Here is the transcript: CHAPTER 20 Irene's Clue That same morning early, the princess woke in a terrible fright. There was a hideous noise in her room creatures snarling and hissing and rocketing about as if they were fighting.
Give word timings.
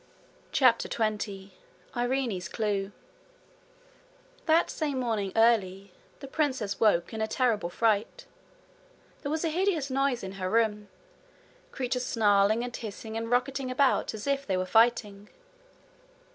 CHAPTER 0.51 0.87
20 0.87 1.53
Irene's 1.95 2.49
Clue 2.49 2.91
That 4.47 4.71
same 4.71 4.99
morning 4.99 5.31
early, 5.35 5.91
the 6.21 6.27
princess 6.27 6.79
woke 6.79 7.13
in 7.13 7.21
a 7.21 7.27
terrible 7.27 7.69
fright. 7.69 8.25
There 9.21 9.29
was 9.29 9.45
a 9.45 9.49
hideous 9.49 9.91
noise 9.91 10.23
in 10.23 10.31
her 10.41 10.49
room 10.49 10.87
creatures 11.71 12.03
snarling 12.03 12.63
and 12.63 12.75
hissing 12.75 13.15
and 13.15 13.29
rocketing 13.29 13.69
about 13.69 14.15
as 14.15 14.25
if 14.25 14.43
they 14.47 14.57
were 14.57 14.65
fighting. 14.65 15.29